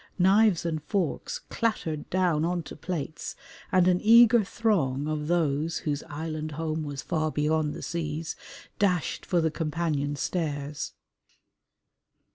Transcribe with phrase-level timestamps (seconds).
[0.17, 3.35] Knives and forks clattered down on to plates
[3.71, 8.35] and an eager throng of those "whose island home was far beyond the seas"
[8.79, 10.93] dashed for the companion stairs.